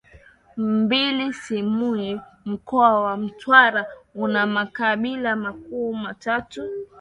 Mbili 0.57 1.33
Simiyu 1.33 2.21
Mkoa 2.45 3.01
wa 3.03 3.17
Mtwara 3.17 3.85
una 4.13 4.45
makabila 4.47 5.35
makuu 5.35 5.93
matatu 5.93 6.63